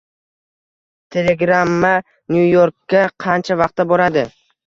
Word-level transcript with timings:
Telegramma 1.15 1.91
Nyu-Yorkka 2.37 3.05
qancha 3.25 3.61
vaqtda 3.63 3.89
boradi? 3.93 4.27